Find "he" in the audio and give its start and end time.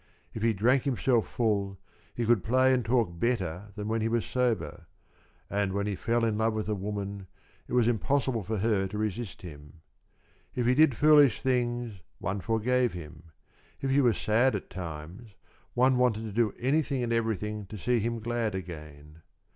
0.41-0.51, 2.15-2.25, 4.01-4.07, 5.85-5.95, 10.65-10.73, 13.91-14.01